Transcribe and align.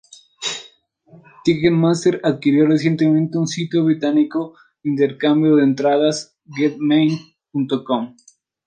Ticketmaster 1.43 2.19
adquirió 2.23 2.65
recientemente 2.65 3.37
un 3.37 3.45
sitio 3.47 3.85
británico 3.85 4.57
de 4.81 4.89
intercambio 4.89 5.55
de 5.57 5.63
entradas, 5.63 6.35
Getmein.com. 6.57 8.15